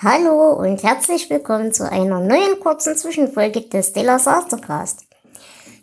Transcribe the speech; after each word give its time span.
Hallo 0.00 0.52
und 0.52 0.84
herzlich 0.84 1.28
willkommen 1.28 1.72
zu 1.72 1.90
einer 1.90 2.20
neuen 2.20 2.60
kurzen 2.60 2.96
Zwischenfolge 2.96 3.62
des 3.62 3.92
Della 3.92 4.20
Sastercast. 4.20 5.00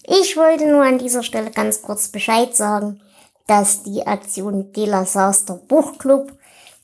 Ich 0.04 0.38
wollte 0.38 0.68
nur 0.68 0.84
an 0.84 0.98
dieser 0.98 1.22
Stelle 1.22 1.52
ganz 1.52 1.82
kurz 1.82 2.08
Bescheid 2.08 2.56
sagen, 2.56 3.02
dass 3.46 3.84
die 3.84 4.08
Aktion 4.08 4.72
Della 4.72 5.04
Saster 5.04 5.56
Buchclub 5.56 6.32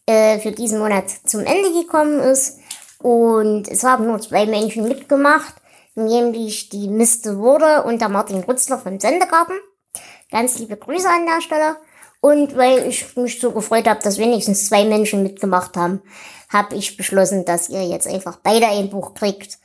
äh, 0.08 0.40
für 0.40 0.52
diesen 0.52 0.80
Monat 0.80 1.06
zum 1.24 1.46
Ende 1.46 1.72
gekommen 1.72 2.20
ist 2.20 2.60
und 3.00 3.70
es 3.70 3.86
haben 3.86 4.08
nur 4.08 4.20
zwei 4.20 4.46
Menschen 4.46 4.86
mitgemacht, 4.86 5.56
nämlich 5.96 6.68
die 6.68 6.90
Miste 6.90 7.38
Wurde 7.38 7.84
und 7.84 8.02
der 8.02 8.10
Martin 8.10 8.44
Rutzler 8.44 8.78
vom 8.78 9.00
Sendegarten. 9.00 9.56
Ganz 10.32 10.60
liebe 10.60 10.76
Grüße 10.76 11.08
an 11.08 11.26
der 11.26 11.40
Stelle. 11.40 11.78
Und 12.22 12.56
weil 12.56 12.88
ich 12.88 13.16
mich 13.18 13.40
so 13.40 13.52
gefreut 13.52 13.88
habe, 13.88 14.02
dass 14.02 14.20
wenigstens 14.20 14.68
zwei 14.68 14.86
Menschen 14.86 15.24
mitgemacht 15.24 15.76
haben, 15.76 16.02
habe 16.50 16.76
ich 16.76 16.96
beschlossen, 16.96 17.46
dass 17.46 17.70
ihr 17.70 17.84
jetzt 17.88 18.08
einfach 18.08 18.38
beide 18.44 18.68
ein 18.68 18.90
Buch 18.90 19.14
kriegt. 19.16 19.58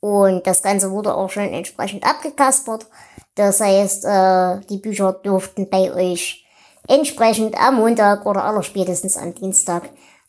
Und 0.00 0.46
das 0.46 0.62
Ganze 0.62 0.90
wurde 0.90 1.14
auch 1.14 1.30
schon 1.30 1.52
entsprechend 1.52 2.04
abgekaspert. 2.04 2.86
Das 3.34 3.60
heißt, 3.60 4.04
äh, 4.04 4.60
die 4.68 4.78
Bücher 4.78 5.14
durften 5.14 5.70
bei 5.70 5.92
euch 5.92 6.44
entsprechend 6.86 7.58
am 7.58 7.76
Montag 7.76 8.26
oder 8.26 8.44
allerspätestens 8.44 9.16
am 9.16 9.34
Dienstag 9.34 9.88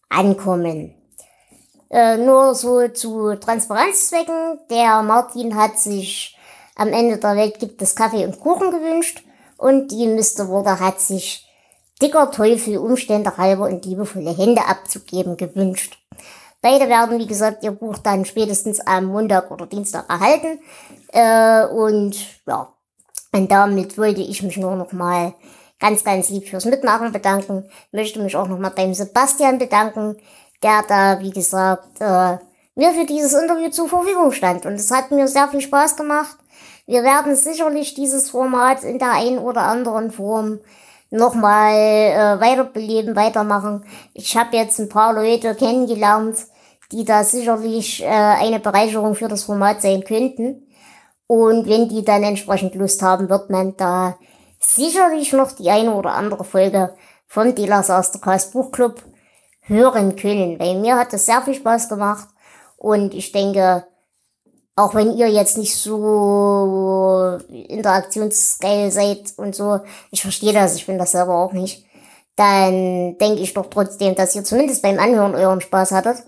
ankommen. 0.10 0.94
Äh, 1.90 2.18
nur 2.18 2.56
so 2.56 2.88
zu 2.88 3.36
Transparenzzwecken. 3.36 4.60
Der 4.70 5.02
Martin 5.02 5.56
hat 5.56 5.78
sich 5.80 6.38
am 6.76 6.90
Ende 6.90 7.18
der 7.18 7.36
Welt 7.36 7.60
gibt 7.60 7.82
es 7.82 7.96
Kaffee 7.96 8.26
und 8.26 8.40
Kuchen 8.40 8.72
gewünscht 8.72 9.24
und 9.58 9.92
die 9.92 10.08
Mr. 10.08 10.50
Water 10.50 10.80
hat 10.80 11.00
sich 11.00 11.48
dicker 12.02 12.32
Teufel 12.32 12.78
Umstände 12.78 13.38
halber 13.38 13.66
und 13.66 13.86
liebevolle 13.86 14.36
Hände 14.36 14.66
abzugeben 14.66 15.38
gewünscht. 15.38 15.98
Beide 16.62 16.88
werden, 16.88 17.20
wie 17.20 17.28
gesagt, 17.28 17.64
ihr 17.64 17.72
Buch 17.72 17.98
dann 17.98 18.26
spätestens 18.26 18.80
am 18.80 19.06
Montag 19.06 19.52
oder 19.52 19.66
Dienstag 19.66 20.10
erhalten. 20.10 20.60
Äh, 21.12 21.66
und 21.66 22.16
ja, 22.48 22.74
und 23.34 23.52
damit 23.52 23.98
wollte 23.98 24.22
ich 24.22 24.44
mich 24.44 24.58
nur 24.58 24.76
noch 24.76 24.94
mal 24.94 25.34
ganz, 25.80 26.04
ganz 26.04 26.30
lieb 26.30 26.48
fürs 26.48 26.66
Mitmachen 26.66 27.12
bedanken. 27.12 27.70
Möchte 27.92 28.22
mich 28.22 28.36
auch 28.38 28.48
noch 28.48 28.60
mal 28.60 28.70
beim 28.70 28.94
Sebastian 28.94 29.58
bedanken, 29.58 30.16
der 30.62 30.84
da, 30.88 31.20
wie 31.20 31.32
gesagt, 31.32 32.00
äh, 32.00 32.38
mir 32.76 32.92
für 32.94 33.06
dieses 33.06 33.34
Interview 33.34 33.70
zur 33.70 33.90
Verfügung 33.90 34.32
stand. 34.32 34.66
Und 34.66 34.76
es 34.76 34.92
hat 34.92 35.12
mir 35.12 35.28
sehr 35.28 35.50
viel 35.50 35.62
Spaß 35.62 35.98
gemacht. 35.98 36.38
Wir 36.86 37.04
werden 37.04 37.36
sicherlich 37.36 37.94
dieses 37.94 38.30
Format 38.30 38.84
in 38.84 39.00
der 39.00 39.12
einen 39.12 39.40
oder 39.40 39.64
anderen 39.64 40.12
Form 40.12 40.60
nochmal 41.14 41.76
äh, 41.76 42.40
weiterbeleben, 42.42 43.16
weitermachen. 43.16 43.86
Ich 44.14 44.36
habe 44.36 44.58
jetzt 44.58 44.80
ein 44.80 44.90
paar 44.90 45.14
Leute 45.14 45.54
kennengelernt, 45.54 46.38
die 46.92 47.06
da 47.06 47.24
sicherlich 47.24 48.04
äh, 48.04 48.08
eine 48.08 48.60
Bereicherung 48.60 49.14
für 49.14 49.28
das 49.28 49.44
Format 49.44 49.82
sein 49.82 50.04
könnten. 50.04 50.68
Und 51.28 51.70
wenn 51.70 51.88
die 51.88 52.04
dann 52.04 52.24
entsprechend 52.24 52.76
Lust 52.76 53.02
haben, 53.02 53.30
wird 53.30 53.50
man 53.50 53.78
da 53.78 54.18
sicherlich 54.60 55.34
noch 55.34 55.52
die 55.52 55.70
eine 55.70 55.94
oder 55.94 56.14
andere 56.14 56.44
Folge 56.44 56.96
vom 57.28 57.54
Delas 57.54 57.90
Astercast 57.90 58.52
Buchclub 58.54 59.04
hören 59.62 60.16
können. 60.16 60.60
Weil 60.60 60.80
mir 60.80 60.98
hat 60.98 61.14
das 61.14 61.28
sehr 61.28 61.42
viel 61.44 61.54
Spaß 61.54 61.90
gemacht. 61.90 62.28
Und 62.78 63.14
ich 63.14 63.32
denke, 63.32 63.86
auch 64.76 64.96
wenn 64.96 65.16
ihr 65.16 65.30
jetzt 65.30 65.58
nicht 65.58 65.76
so 65.76 67.38
interaktionsgeil 67.50 68.92
seid 68.92 69.34
und 69.38 69.56
so, 69.56 69.80
ich 70.12 70.22
verstehe 70.22 70.54
das, 70.54 70.76
ich 70.76 70.86
bin 70.86 70.98
das 70.98 71.12
selber 71.12 71.36
auch 71.36 71.54
nicht, 71.54 71.86
dann 72.36 73.18
denke 73.18 73.42
ich 73.42 73.54
doch 73.54 73.68
trotzdem, 73.68 74.16
dass 74.16 74.36
ihr 74.36 74.44
zumindest 74.44 74.82
beim 74.82 74.98
Anhören 74.98 75.36
euren 75.36 75.62
Spaß 75.62 75.92
hattet. 75.92 76.24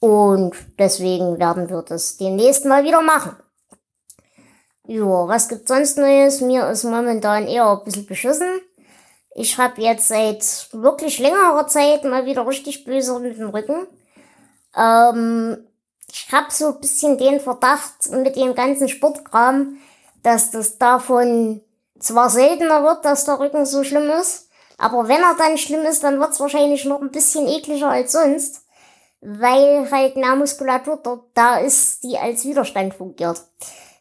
Und 0.00 0.54
deswegen 0.78 1.38
werden 1.38 1.68
wir 1.68 1.82
das 1.82 2.16
demnächst 2.16 2.64
mal 2.64 2.84
wieder 2.84 3.02
machen. 3.02 3.36
Jo, 4.86 5.28
was 5.28 5.48
gibt's 5.48 5.68
sonst 5.68 5.98
Neues? 5.98 6.40
Mir 6.40 6.68
ist 6.70 6.84
momentan 6.84 7.46
eher 7.46 7.68
ein 7.68 7.84
bisschen 7.84 8.06
beschissen. 8.06 8.60
Ich 9.34 9.58
habe 9.58 9.80
jetzt 9.82 10.08
seit 10.08 10.68
wirklich 10.72 11.18
längerer 11.18 11.66
Zeit 11.68 12.04
mal 12.04 12.24
wieder 12.26 12.46
richtig 12.46 12.84
böse 12.84 13.18
mit 13.20 13.38
dem 13.38 13.50
Rücken. 13.50 13.86
Ähm, 14.76 15.67
ich 16.26 16.32
habe 16.32 16.46
so 16.50 16.68
ein 16.68 16.80
bisschen 16.80 17.16
den 17.16 17.40
Verdacht 17.40 18.10
mit 18.10 18.36
dem 18.36 18.54
ganzen 18.54 18.88
Sportkram, 18.88 19.78
dass 20.22 20.50
das 20.50 20.78
davon 20.78 21.60
zwar 21.98 22.28
seltener 22.28 22.82
wird, 22.82 23.04
dass 23.04 23.24
der 23.24 23.38
Rücken 23.38 23.64
so 23.66 23.84
schlimm 23.84 24.10
ist, 24.10 24.48
aber 24.78 25.08
wenn 25.08 25.22
er 25.22 25.34
dann 25.36 25.58
schlimm 25.58 25.82
ist, 25.82 26.02
dann 26.04 26.20
wird's 26.20 26.40
wahrscheinlich 26.40 26.84
noch 26.84 27.00
ein 27.00 27.10
bisschen 27.10 27.46
ekliger 27.46 27.88
als 27.88 28.12
sonst, 28.12 28.62
weil 29.20 29.90
halt 29.90 30.16
mehr 30.16 30.36
Muskulatur 30.36 31.00
dort 31.02 31.24
da 31.34 31.58
ist, 31.58 32.02
die 32.04 32.18
als 32.18 32.44
Widerstand 32.44 32.94
fungiert. 32.94 33.42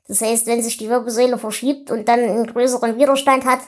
Das 0.07 0.21
heißt, 0.21 0.47
wenn 0.47 0.61
sich 0.61 0.77
die 0.77 0.89
Wirbelsäule 0.89 1.37
verschiebt 1.37 1.91
und 1.91 2.07
dann 2.07 2.19
einen 2.19 2.47
größeren 2.47 2.97
Widerstand 2.97 3.45
hat, 3.45 3.59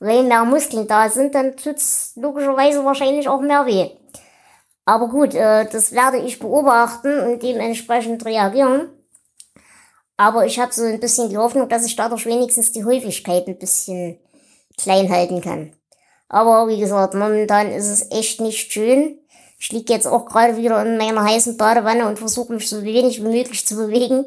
weil 0.00 0.24
mehr 0.24 0.44
Muskeln 0.44 0.86
da 0.86 1.08
sind, 1.08 1.34
dann 1.34 1.56
tut's 1.56 2.12
logischerweise 2.16 2.84
wahrscheinlich 2.84 3.28
auch 3.28 3.40
mehr 3.40 3.64
weh. 3.66 3.90
Aber 4.84 5.08
gut, 5.08 5.34
äh, 5.34 5.66
das 5.66 5.92
werde 5.92 6.18
ich 6.18 6.38
beobachten 6.38 7.20
und 7.20 7.42
dementsprechend 7.42 8.24
reagieren. 8.24 8.90
Aber 10.16 10.46
ich 10.46 10.58
habe 10.58 10.72
so 10.72 10.84
ein 10.84 11.00
bisschen 11.00 11.30
die 11.30 11.38
Hoffnung, 11.38 11.68
dass 11.68 11.86
ich 11.86 11.96
dadurch 11.96 12.26
wenigstens 12.26 12.72
die 12.72 12.84
Häufigkeit 12.84 13.48
ein 13.48 13.58
bisschen 13.58 14.18
klein 14.78 15.10
halten 15.10 15.40
kann. 15.40 15.72
Aber 16.28 16.68
wie 16.68 16.78
gesagt, 16.78 17.14
momentan 17.14 17.70
ist 17.70 17.88
es 17.88 18.10
echt 18.10 18.40
nicht 18.40 18.72
schön. 18.72 19.18
Ich 19.58 19.72
liege 19.72 19.92
jetzt 19.92 20.06
auch 20.06 20.26
gerade 20.26 20.56
wieder 20.56 20.84
in 20.84 20.98
meiner 20.98 21.24
heißen 21.24 21.56
Badewanne 21.56 22.06
und 22.06 22.18
versuche 22.18 22.52
mich 22.52 22.68
so 22.68 22.82
wenig 22.82 23.18
wie 23.22 23.28
möglich 23.28 23.66
zu 23.66 23.76
bewegen. 23.76 24.26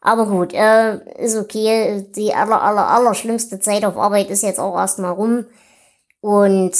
Aber 0.00 0.26
gut, 0.26 0.52
äh, 0.52 0.98
ist 1.20 1.36
okay. 1.36 2.06
Die 2.14 2.32
aller, 2.32 2.62
aller, 2.62 2.86
aller 2.88 3.14
schlimmste 3.14 3.58
Zeit 3.60 3.84
auf 3.84 3.96
Arbeit 3.96 4.30
ist 4.30 4.42
jetzt 4.42 4.60
auch 4.60 4.76
erstmal 4.76 5.12
rum. 5.12 5.46
Und 6.20 6.76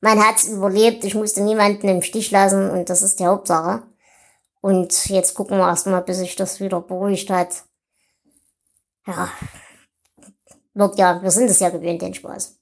man 0.00 0.24
hat's 0.24 0.44
überlebt. 0.44 1.04
Ich 1.04 1.14
musste 1.14 1.42
niemanden 1.42 1.88
im 1.88 2.02
Stich 2.02 2.30
lassen 2.30 2.70
und 2.70 2.90
das 2.90 3.02
ist 3.02 3.20
die 3.20 3.26
Hauptsache. 3.26 3.82
Und 4.60 5.08
jetzt 5.08 5.34
gucken 5.34 5.58
wir 5.58 5.66
erstmal, 5.66 6.02
bis 6.02 6.18
sich 6.18 6.36
das 6.36 6.60
wieder 6.60 6.80
beruhigt 6.80 7.30
hat. 7.30 7.64
Ja. 9.06 9.30
Wird 10.74 10.98
ja, 10.98 11.22
wir 11.22 11.30
sind 11.30 11.48
es 11.48 11.60
ja 11.60 11.70
gewöhnt, 11.70 12.02
den 12.02 12.14
Spaß. 12.14 12.58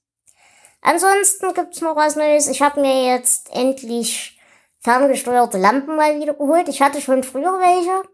Ansonsten 0.81 1.53
gibt's 1.53 1.81
noch 1.81 1.95
was 1.95 2.15
Neues. 2.15 2.47
Ich 2.47 2.61
habe 2.61 2.79
mir 2.79 3.05
jetzt 3.05 3.49
endlich 3.51 4.39
ferngesteuerte 4.79 5.57
Lampen 5.57 5.95
mal 5.95 6.19
wieder 6.19 6.35
geholt. 6.35 6.69
Ich 6.69 6.81
hatte 6.81 7.01
schon 7.01 7.23
früher 7.23 7.59
welche. 7.59 8.07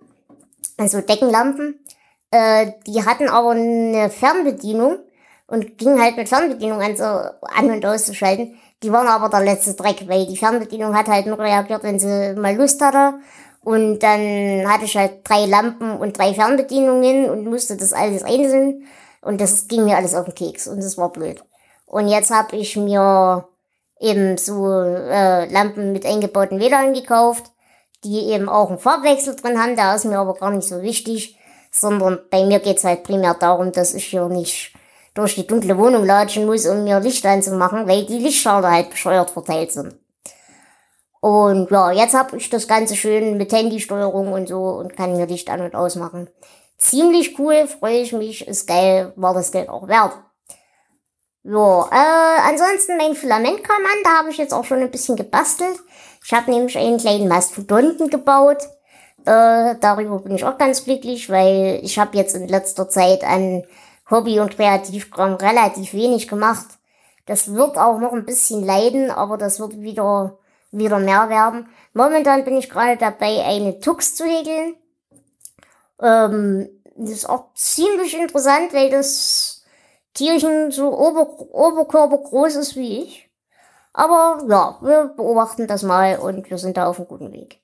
Also 0.78 1.02
Deckenlampen. 1.02 1.84
Äh, 2.32 2.72
die 2.88 3.04
hatten 3.04 3.28
aber 3.28 3.52
eine 3.52 4.10
Fernbedienung 4.10 5.00
und 5.48 5.78
gingen 5.78 6.02
halt 6.02 6.16
mit 6.16 6.30
Fernbedienung 6.30 6.82
an, 6.82 6.96
so 6.96 7.04
an 7.04 7.70
und 7.70 7.86
auszuschalten. 7.86 8.58
Die 8.84 8.92
waren 8.92 9.08
aber 9.08 9.30
der 9.30 9.42
letzte 9.42 9.76
Dreck, 9.76 10.08
weil 10.08 10.26
die 10.26 10.38
Fernbedienung 10.38 10.96
hat 10.96 11.08
halt 11.08 11.28
nur 11.28 11.38
reagiert, 11.38 11.84
wenn 11.84 12.00
sie 12.00 12.34
mal 12.36 12.56
Lust 12.56 12.82
hatte. 12.82 13.20
Und 13.64 14.00
dann 14.00 14.68
hatte 14.68 14.86
ich 14.86 14.98
halt 14.98 15.20
drei 15.24 15.46
Lampen 15.46 15.98
und 15.98 16.18
drei 16.18 16.34
Fernbedienungen 16.34 17.30
und 17.30 17.46
musste 17.46 17.78
das 17.78 17.94
alles 17.94 18.24
einzeln. 18.24 18.88
Und 19.22 19.40
das 19.40 19.68
ging 19.68 19.86
mir 19.86 19.98
alles 19.98 20.16
auf 20.16 20.26
den 20.26 20.34
Keks 20.34 20.68
und 20.68 20.78
das 20.78 20.98
war 20.98 21.12
blöd. 21.12 21.44
Und 21.86 22.08
jetzt 22.08 22.32
habe 22.32 22.56
ich 22.56 22.76
mir 22.76 23.48
eben 24.00 24.38
so 24.38 24.68
äh, 24.72 25.46
Lampen 25.52 25.92
mit 25.92 26.06
eingebauten 26.06 26.60
WLAN 26.60 26.94
gekauft, 26.94 27.52
die 28.04 28.32
eben 28.32 28.50
auch 28.50 28.70
einen 28.70 28.80
Farbwechsel 28.80 29.36
drin 29.36 29.62
haben. 29.62 29.76
Der 29.76 29.96
ist 29.96 30.06
mir 30.06 30.18
aber 30.18 30.34
gar 30.34 30.50
nicht 30.50 30.68
so 30.68 30.82
wichtig, 30.82 31.38
sondern 31.70 32.20
bei 32.32 32.44
mir 32.46 32.60
geht's 32.60 32.84
halt 32.84 33.04
primär 33.04 33.36
darum, 33.36 33.72
dass 33.72 33.94
ich 33.94 34.06
hier 34.06 34.28
nicht 34.28 34.74
durch 35.14 35.36
die 35.36 35.48
dunkle 35.48 35.78
Wohnung 35.78 36.06
latschen 36.06 36.46
muss, 36.46 36.66
um 36.66 36.84
mir 36.84 37.00
Licht 37.00 37.26
anzumachen, 37.26 37.88
weil 37.88 38.06
die 38.06 38.20
Lichtschalter 38.20 38.72
halt 38.72 38.90
bescheuert 38.90 39.32
verteilt 39.32 39.72
sind. 39.72 39.96
Und 41.20 41.70
ja, 41.70 41.92
jetzt 41.92 42.14
habe 42.16 42.38
ich 42.38 42.50
das 42.50 42.68
Ganze 42.68 42.96
schön 42.96 43.38
mit 43.38 43.52
Handysteuerung 43.52 44.34
und 44.34 44.48
so 44.48 44.58
und 44.58 44.96
kann 44.96 45.16
mir 45.16 45.28
Licht 45.28 45.50
an- 45.50 45.62
und 45.62 45.76
ausmachen. 45.76 46.30
Ziemlich 46.78 47.38
cool, 47.38 47.68
freue 47.68 48.00
ich 48.00 48.12
mich, 48.12 48.48
ist 48.48 48.68
geil, 48.68 49.14
war 49.16 49.34
das 49.34 49.52
Geld 49.52 49.70
auch 49.70 49.88
wert. 49.88 50.14
Ja, 51.44 51.90
äh, 51.92 52.50
ansonsten 52.50 52.98
mein 52.98 53.16
Filament 53.16 53.64
kam 53.64 53.84
an, 53.84 54.04
da 54.04 54.18
habe 54.20 54.30
ich 54.30 54.38
jetzt 54.38 54.54
auch 54.54 54.64
schon 54.64 54.80
ein 54.80 54.92
bisschen 54.92 55.16
gebastelt. 55.16 55.78
Ich 56.24 56.34
habe 56.34 56.52
nämlich 56.52 56.78
einen 56.78 56.98
kleinen 56.98 57.28
Mastodonten 57.28 58.10
gebaut, 58.10 58.60
Äh, 59.26 59.76
darüber 59.80 60.18
bin 60.20 60.36
ich 60.36 60.46
auch 60.46 60.58
ganz 60.58 60.84
glücklich, 60.84 61.30
weil 61.30 61.80
ich 61.84 62.00
habe 62.00 62.18
jetzt 62.18 62.36
in 62.36 62.48
letzter 62.48 62.90
Zeit 62.90 63.24
an 63.24 63.64
Hobby- 64.12 64.40
und 64.40 64.56
Kreativkram 64.56 65.36
relativ 65.36 65.94
wenig 65.94 66.28
gemacht. 66.28 66.68
Das 67.26 67.54
wird 67.54 67.78
auch 67.78 68.00
noch 68.00 68.14
ein 68.14 68.26
bisschen 68.26 68.64
leiden, 68.64 69.10
aber 69.10 69.38
das 69.38 69.60
wird 69.60 69.80
wieder, 69.80 70.38
wieder 70.72 71.00
mehr 71.00 71.30
werden. 71.30 71.70
Momentan 71.94 72.44
bin 72.44 72.58
ich 72.58 72.70
gerade 72.70 72.98
dabei, 72.98 73.44
eine 73.46 73.80
Tux 73.80 74.16
zu 74.16 74.26
häkeln. 74.26 74.76
Ähm, 76.02 76.70
das 76.96 77.12
ist 77.12 77.30
auch 77.30 77.54
ziemlich 77.56 78.18
interessant, 78.18 78.74
weil 78.74 78.90
das 78.90 79.64
Tierchen 80.14 80.72
so 80.72 80.92
Ober 80.98 81.40
Oberkörper 81.54 82.18
groß 82.18 82.56
ist 82.56 82.76
wie 82.76 83.04
ich. 83.04 83.30
Aber 83.94 84.44
ja, 84.48 84.78
wir 84.82 85.14
beobachten 85.16 85.68
das 85.68 85.84
mal 85.84 86.18
und 86.20 86.50
wir 86.50 86.58
sind 86.58 86.78
da 86.78 86.88
auf 86.88 86.98
einem 86.98 87.08
guten 87.08 87.34
Weg. 87.34 87.62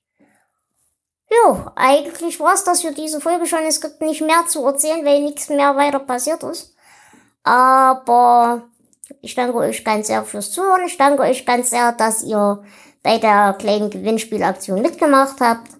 Jo, 1.30 1.66
eigentlich 1.76 2.40
war's 2.40 2.64
das 2.64 2.82
für 2.82 2.92
diese 2.92 3.20
Folge 3.20 3.46
schon. 3.46 3.64
Es 3.66 3.80
gibt 3.80 4.00
nicht 4.00 4.22
mehr 4.22 4.46
zu 4.46 4.64
erzählen, 4.64 5.04
weil 5.04 5.22
nichts 5.22 5.48
mehr 5.50 5.76
weiter 5.76 5.98
passiert 5.98 6.42
ist. 6.42 6.74
Aber 7.42 8.62
ich 9.20 9.34
danke 9.34 9.56
euch 9.58 9.84
ganz 9.84 10.06
sehr 10.06 10.24
fürs 10.24 10.50
Zuhören. 10.50 10.86
Ich 10.86 10.96
danke 10.96 11.22
euch 11.22 11.44
ganz 11.44 11.70
sehr, 11.70 11.92
dass 11.92 12.22
ihr 12.22 12.62
bei 13.02 13.18
der 13.18 13.54
kleinen 13.58 13.90
Gewinnspielaktion 13.90 14.80
mitgemacht 14.80 15.40
habt. 15.40 15.70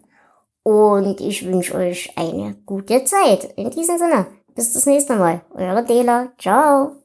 Und 0.63 1.21
ich 1.21 1.47
wünsche 1.47 1.75
euch 1.75 2.13
eine 2.17 2.55
gute 2.67 3.05
Zeit. 3.05 3.45
In 3.57 3.71
diesem 3.71 3.97
Sinne, 3.97 4.27
bis 4.55 4.75
das 4.75 4.85
nächste 4.85 5.17
Mal. 5.17 5.41
Eure 5.55 5.83
Dela. 5.83 6.33
Ciao. 6.39 6.97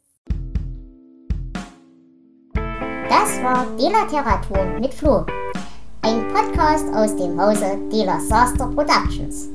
Das 3.10 3.42
war 3.42 3.66
Dela 3.78 4.04
Literatur 4.04 4.66
mit 4.80 4.94
Flo. 4.94 5.26
Ein 6.06 6.28
Podcast 6.34 6.86
aus 6.94 7.16
dem 7.16 7.40
Hause 7.40 7.78
Dela 7.90 8.20
Saster 8.20 8.68
Productions. 8.68 9.50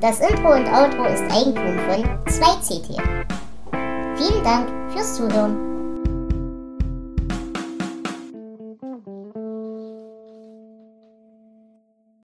Das 0.00 0.18
Intro 0.18 0.54
und 0.54 0.66
Outro 0.66 1.04
ist 1.04 1.22
Eigentum 1.32 1.78
von 1.86 2.04
2CT. 2.26 3.00
Vielen 4.16 4.42
Dank 4.42 4.68
fürs 4.92 5.14
Zuhören. 5.14 5.67